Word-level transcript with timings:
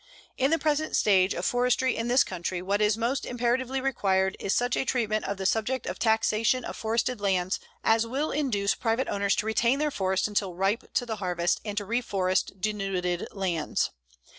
In 0.35 0.49
the 0.49 0.57
present 0.57 0.95
stage 0.95 1.35
of 1.35 1.45
forestry 1.45 1.95
in 1.95 2.07
this 2.07 2.23
country, 2.23 2.59
what 2.59 2.81
is 2.81 2.97
most 2.97 3.23
imperatively 3.23 3.79
required 3.79 4.35
is 4.39 4.51
such 4.51 4.75
a 4.75 4.83
treatment 4.83 5.25
of 5.25 5.37
the 5.37 5.45
subject 5.45 5.85
of 5.85 5.99
taxation 5.99 6.65
of 6.65 6.75
forested 6.75 7.21
lands 7.21 7.59
as 7.83 8.07
will 8.07 8.31
induce 8.31 8.73
private 8.73 9.07
owners 9.07 9.35
to 9.35 9.45
retain 9.45 9.77
their 9.77 9.91
forests 9.91 10.27
until 10.27 10.55
ripe 10.55 10.91
to 10.95 11.05
the 11.05 11.17
harvest 11.17 11.61
and 11.63 11.77
to 11.77 11.85
reforest 11.85 12.59
denuded 12.59 13.27
lands. 13.31 13.91